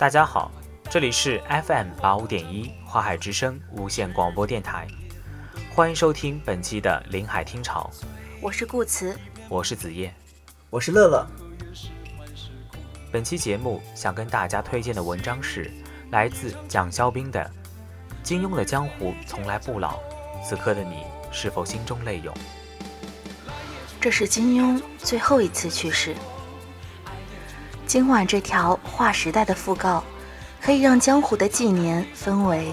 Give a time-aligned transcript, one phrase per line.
[0.00, 0.50] 大家好，
[0.88, 4.88] 这里是 FM 八五点一花海之声无线广播电台，
[5.74, 7.90] 欢迎收听本期的临海听潮。
[8.40, 9.14] 我是顾慈，
[9.46, 10.10] 我是子夜，
[10.70, 11.26] 我是乐乐。
[13.12, 15.70] 本期节目想跟大家推荐的文章是
[16.10, 17.38] 来自蒋肖兵的
[18.22, 19.98] 《金庸的江湖从来不老》，
[20.42, 22.34] 此刻的你是否心中泪涌？
[24.00, 26.14] 这是金庸最后一次去世。
[27.90, 30.04] 今晚这条划时代的讣告，
[30.62, 32.72] 可以让江湖的纪年分为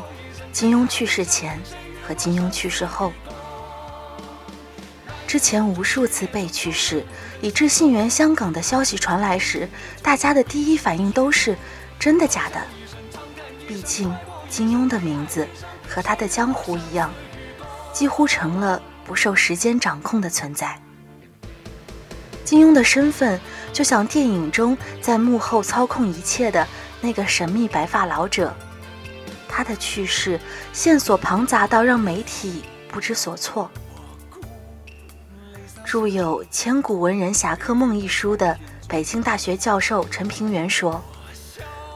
[0.52, 1.60] 金庸去世前
[2.06, 3.12] 和金庸去世后。
[5.26, 7.04] 之前无数次被去世，
[7.42, 9.68] 以致信源香港的消息传来时，
[10.04, 11.58] 大家的第一反应都是
[11.98, 12.62] 真的假的。
[13.68, 14.16] 毕竟
[14.48, 15.48] 金庸的名字
[15.90, 17.12] 和他的江湖一样，
[17.92, 20.80] 几乎成了不受时间掌控的存在。
[22.48, 23.38] 金庸的身份
[23.74, 26.66] 就像电影中在幕后操控一切的
[27.02, 28.56] 那个神秘白发老者，
[29.50, 30.40] 他的去世
[30.72, 33.70] 线索庞杂到让媒体不知所措。
[35.86, 41.04] 著有《千古文人侠客梦》一书的北京大学教授陈平原说：“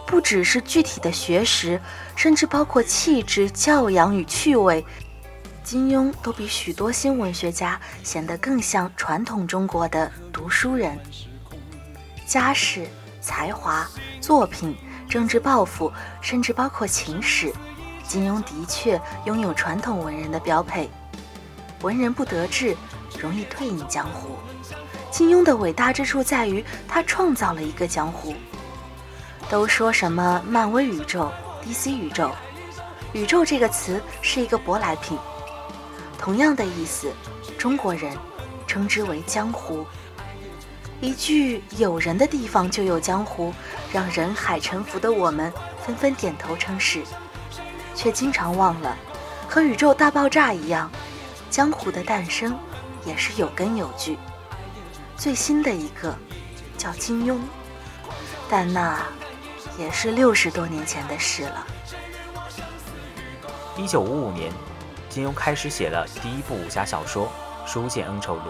[0.06, 1.80] 不只是具体的学识，
[2.18, 4.86] 甚至包括气质、教养与趣味。”
[5.64, 10.98] 金庸都比许多新文学家显得更像传统中国的读书人，
[12.26, 12.88] 家世、
[13.22, 13.88] 才华、
[14.20, 14.76] 作品、
[15.08, 17.54] 政治抱负，甚至包括情史，
[18.04, 20.90] 金庸的确拥有传统文人的标配。
[21.82, 22.76] 文人不得志，
[23.20, 24.36] 容易退隐江湖。
[25.12, 28.34] 金庸的伟大之处在于他创造了一个江湖。
[29.50, 31.32] 都说什么漫威宇宙、
[31.64, 32.32] DC 宇宙，
[33.14, 35.18] 宇宙这个词是一个舶来品。
[36.22, 37.12] 同样的意思，
[37.58, 38.16] 中国人
[38.68, 39.84] 称之为江湖。
[41.02, 43.52] 一句“有人的地方就有江湖”，
[43.92, 45.52] 让人海沉浮的我们
[45.84, 47.02] 纷纷点头称是，
[47.96, 48.96] 却经常忘了，
[49.50, 50.92] 和宇宙大爆炸一样，
[51.50, 52.56] 江湖的诞生
[53.04, 54.16] 也是有根有据。
[55.18, 56.16] 最新的一个
[56.78, 57.40] 叫金庸，
[58.48, 59.02] 但那
[59.76, 61.66] 也是六十多年前的事了。
[63.76, 64.54] 一九五五年。
[65.12, 67.30] 金庸开始写了第一部武侠小说
[67.70, 68.44] 《书剑恩仇录》，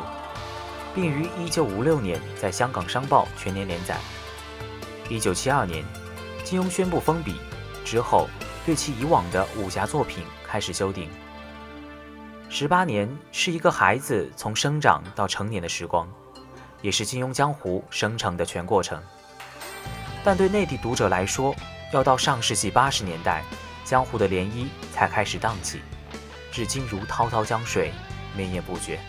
[0.94, 3.98] 并于1956年在香港商报全年连载。
[5.10, 5.84] 1972年，
[6.44, 7.38] 金庸宣布封笔
[7.84, 8.30] 之后，
[8.64, 11.10] 对其以往的武侠作品开始修订。
[12.48, 16.08] 十八年是一个孩子从生长到成年的时光，
[16.84, 19.02] 也是金庸江湖生成的全过程。
[20.24, 21.56] 但对内地读者来说，
[21.92, 23.44] 要到上世纪八十年代，
[23.84, 25.82] 江湖的涟漪才开始荡起。
[26.52, 27.92] 至今如滔滔江水，
[28.36, 29.00] 绵延不绝。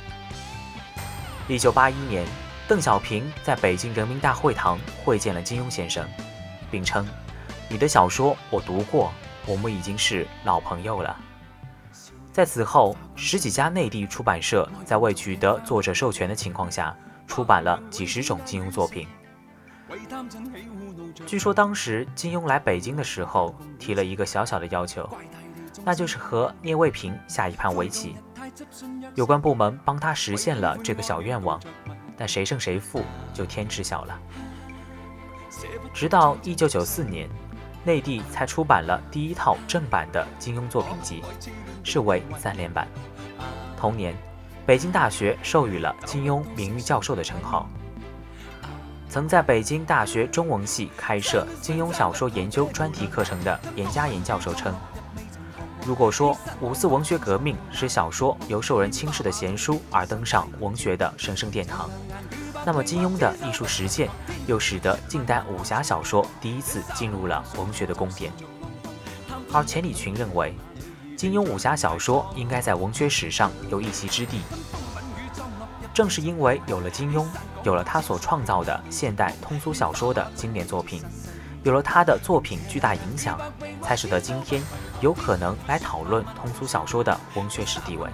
[1.48, 2.25] 一九八一年，
[2.69, 6.08] 邓小平在北京人民大会堂会见了金庸先生，
[6.70, 7.06] 并称
[7.69, 9.12] ：“你的小说我读过，
[9.44, 11.16] 我们已经是老朋友了。”
[12.32, 19.09] 在此后，十几家内地出版社在未取得作者授权的情况下，出版了几十种金庸作品。
[21.26, 25.06] 据说当时金庸来北京的时候，提了一个小小的要求。
[25.84, 28.16] 那就是和聂卫平下一盘围棋，
[29.15, 31.60] 有关部门帮他实现了这个小愿望，
[32.16, 33.04] 但谁胜谁负
[33.34, 34.19] 就天知晓了。
[35.92, 37.28] 直到一九九四年，
[37.84, 41.22] 内地才出版了第一套正版的金庸作品集，
[41.82, 42.87] 是为三连版。
[43.76, 44.15] 同年，
[44.65, 47.69] 北京大学授予了金庸名誉教授的称号。
[49.09, 54.75] 曾在北京大学中文系开设金庸小说研究专题课程的严家岩教授称。
[55.84, 61.91] 如果说五四文学革命使小说由受人轻视的闲书而登上文学的神圣殿堂，
[62.65, 64.09] 那么金庸的艺术实践
[64.47, 68.33] 又使得近代武侠小说第一次进入了文学的宫殿。
[69.53, 70.54] 而钱理群认为，
[71.16, 74.41] 金庸武侠小说应该在文学史上有一席之地。
[75.92, 77.27] 正是因为有了金庸，
[77.65, 81.03] 有了他所创造的现代通俗小说的经典作品。
[81.65, 83.39] 有了他的作品巨大影响，
[83.83, 84.60] 才使得今天
[85.03, 88.09] 有可能来讨论通俗小说的文学史地位。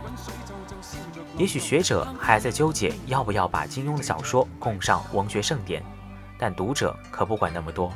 [1.36, 5.84] 也许学者还在纠结要不要把金庸的小说供上文学盛典，
[6.38, 7.92] 但读者可不管那么多。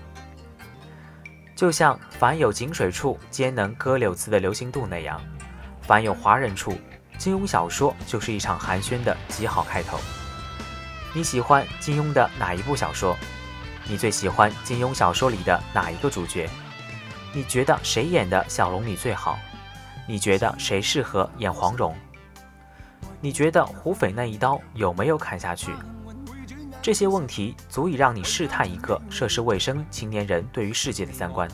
[1.56, 5.20] 就像“凡有井水处，皆能歌柳词”的流行度那样，
[5.80, 6.76] 凡有华人处，
[7.16, 9.98] 金庸小说就是一场寒暄的极好开头。
[11.14, 13.16] 你喜欢金庸的哪一部小说？
[13.88, 16.48] 你最喜欢金庸小说里的哪一个主角？
[17.34, 19.38] 你觉得谁演的小龙女最好？
[20.06, 21.94] 你觉得谁适合演黄蓉？
[23.20, 25.72] 你觉得胡斐那一刀有没有砍下去？
[26.82, 31.48] 这些问题足以让你试探一个涉世未深青年人对于世界的三观。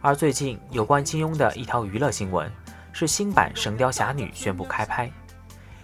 [0.00, 2.50] 而最近有关金庸的一条娱乐新闻，
[2.92, 5.08] 是新版《神雕侠侣》宣布开拍，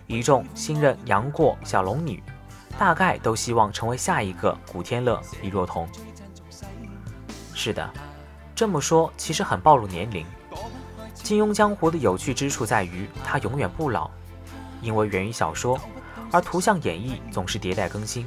[0.06, 2.22] 一众新任杨过、小龙女，
[2.76, 5.86] 大概都希望成为下一个古天乐、李若彤。
[7.52, 7.88] 是的，
[8.54, 10.24] 这么说其实很暴露年龄。
[11.12, 14.10] 金庸江湖的有趣之处在于，他永远不老，
[14.80, 15.80] 因为源于小说，
[16.30, 18.26] 而图像演绎总是迭代更新。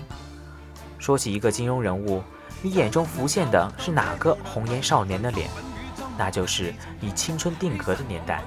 [0.98, 2.24] 说起一个金庸人物，
[2.62, 5.50] 你眼中浮现的是哪个红颜少年的脸？
[6.18, 8.42] 那就是以青春定格的年代。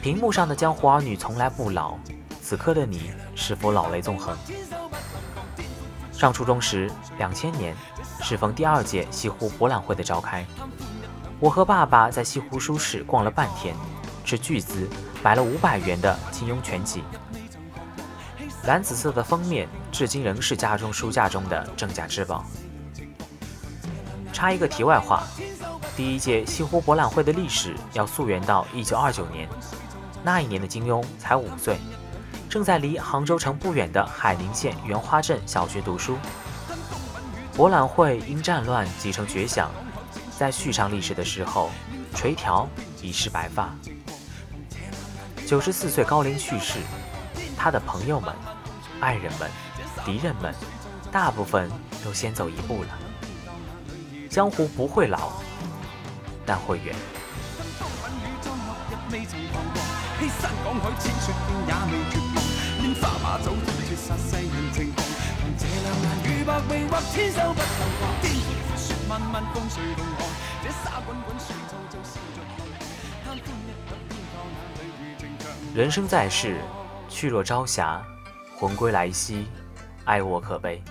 [0.00, 1.98] 屏幕上的江湖儿女从来不老，
[2.40, 4.36] 此刻的你是否老泪纵横？
[6.12, 6.88] 上初中时，
[7.18, 7.76] 两千年，
[8.28, 10.44] 适逢第二届西湖博览会的召开，
[11.40, 13.74] 我和爸爸在西湖书市逛了半天，
[14.22, 14.86] 斥巨资
[15.22, 17.02] 买了五百元的金庸全集，
[18.64, 22.44] 蓝紫色的封面，至今仍是家中书架中的镇家之宝。
[24.30, 25.22] 插一个题外话。
[25.96, 29.48] 第一届西湖博览会的历史要溯源到一九二九年，
[30.22, 31.78] 那一年的金庸才五岁，
[32.46, 36.18] 正在离杭州城不远的海宁县袁花镇小学读书。
[37.58, 39.68] 博览会因战乱几成绝响，
[40.38, 41.70] 在续上历史的时候，
[42.14, 42.68] 垂髫
[43.02, 43.74] 已是白发。
[45.44, 46.78] 九十四岁高龄去世，
[47.56, 48.32] 他的朋友们、
[49.00, 49.50] 爱人们、
[50.04, 50.54] 敌人们，
[51.10, 51.68] 大部分
[52.04, 52.90] 都先走一步了。
[54.30, 55.32] 江湖不会老。
[56.46, 56.94] 但会远。
[75.74, 76.56] 人生在世，
[77.08, 78.02] 去若朝霞，
[78.56, 79.46] 魂归来兮，
[80.04, 80.82] 爱我可悲。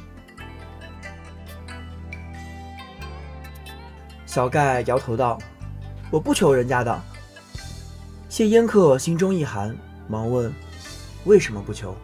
[4.25, 5.38] 小盖摇头道
[6.12, 7.02] ：“我不求人家的。”
[8.30, 9.75] 谢烟客心中一寒，
[10.08, 10.54] 忙问
[11.25, 11.96] ：“为什么不求？”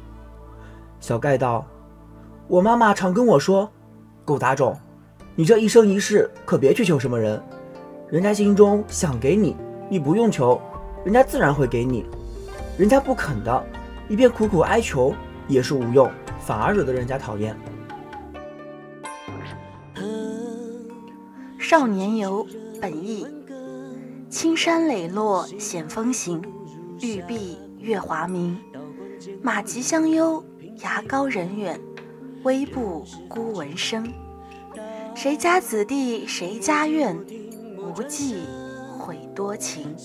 [0.99, 1.65] 小盖道
[2.53, 3.67] ：“我妈妈常跟我说，
[4.23, 4.77] 狗杂种，
[5.33, 7.41] 你这一生一世可别去求什么人，
[8.11, 9.55] 人家心中想给你，
[9.89, 10.61] 你不用求，
[11.03, 12.05] 人家自然会给你。
[12.77, 13.65] 人家不肯的，
[14.07, 15.15] 一边苦苦哀求
[15.47, 16.07] 也是无用，
[16.39, 17.57] 反而惹得人家讨厌。”
[21.57, 22.45] 少年游
[22.79, 23.25] 本意：
[24.29, 26.39] 青山磊落显风行，
[27.01, 28.55] 玉璧月华明。
[29.41, 30.43] 马疾相悠，
[30.83, 31.81] 崖高人远，
[32.43, 34.13] 微步孤闻声。
[35.15, 37.17] 谁家子弟谁家院？
[37.77, 38.43] 无忌
[38.99, 39.95] 悔多情。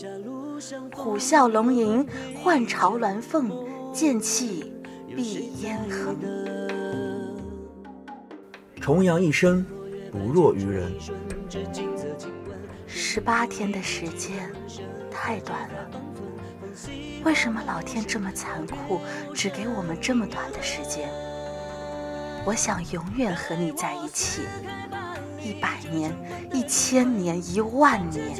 [0.94, 2.06] 虎啸龙吟
[2.36, 3.50] 换巢鸾凤，
[3.92, 4.72] 剑气
[5.14, 6.16] 碧烟横。
[8.80, 9.64] 重阳一生。
[10.10, 10.90] 不弱于人。
[12.86, 14.50] 十八天的时间
[15.10, 15.90] 太短了，
[17.24, 19.00] 为什么老天这么残酷，
[19.34, 21.10] 只给我们这么短的时间？
[22.48, 24.40] 我想永远和你在一起，
[25.38, 26.10] 一百年、
[26.50, 28.34] 一千年、一万年。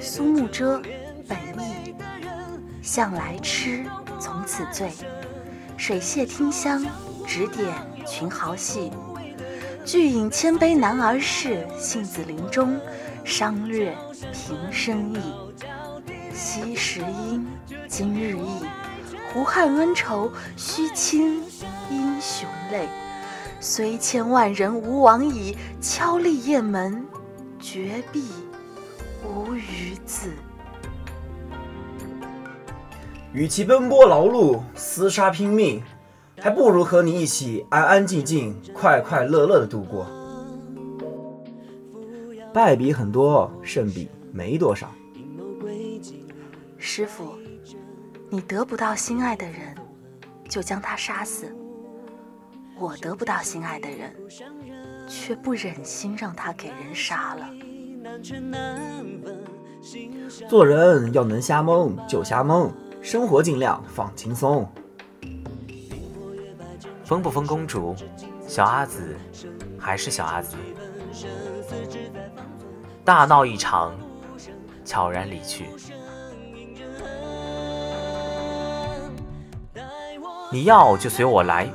[0.00, 0.80] 苏幕遮，
[1.28, 1.94] 本意：
[2.80, 3.84] 向来痴，
[4.18, 4.90] 从此醉。
[5.76, 6.82] 水榭听香。
[7.26, 7.68] 指点
[8.06, 8.90] 群豪戏，
[9.84, 12.80] 聚饮千杯男儿事，杏子林中，
[13.22, 13.94] 商略
[14.32, 15.20] 平生意。
[16.34, 17.46] 昔时英，
[17.86, 18.64] 今日异，
[19.32, 21.42] 胡汉恩仇，须倾
[21.90, 22.86] 英雄泪。
[23.60, 27.04] 虽千万人吾往矣，敲立雁门，
[27.58, 28.24] 绝壁
[29.24, 30.32] 无余字。
[33.32, 35.82] 与其奔波劳碌，厮杀拼命。
[36.40, 40.06] 还不如和你一起安安静静、快快乐乐的度过。
[42.52, 44.90] 败笔很多，胜笔没多少。
[46.78, 47.34] 师傅，
[48.32, 49.76] 你得不到心爱的人，
[50.48, 51.48] 就将他杀死；
[52.78, 54.10] 我得不到心爱的人，
[55.06, 57.50] 却不忍心让他给人杀了。
[60.48, 62.72] 做人要能瞎蒙就瞎蒙，
[63.02, 64.66] 生活尽量放轻松。
[67.04, 67.94] 封不封公主，
[68.48, 69.14] 小阿紫
[69.78, 70.56] 还是小阿紫。
[73.04, 73.94] 大闹一场，
[74.86, 75.66] 悄然离去。
[80.52, 81.66] 你要就随我来，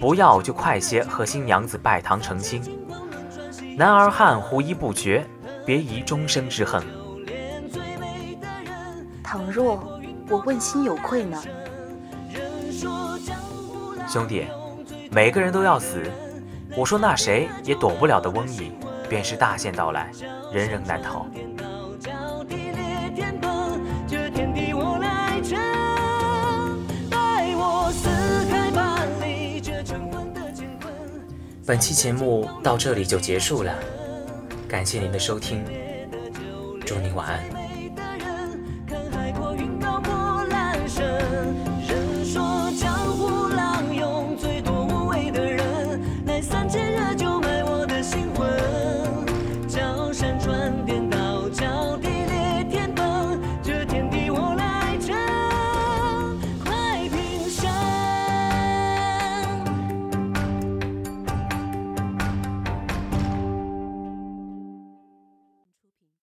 [0.00, 2.60] 不要就快些和新娘子拜堂成亲。
[3.76, 5.24] 男儿汉，胡衣不绝，
[5.64, 6.82] 别疑终生之恨。
[9.22, 11.40] 倘若我问心有愧呢？
[14.08, 14.46] 兄弟，
[15.12, 16.02] 每个人都要死。
[16.76, 18.72] 我说那谁也躲不了的瘟疫，
[19.08, 20.10] 便是大限到来，
[20.52, 21.24] 人人难逃。
[31.66, 33.74] 本期节目到这里就结束了，
[34.68, 35.64] 感谢您的收听，
[36.84, 37.53] 祝您晚安。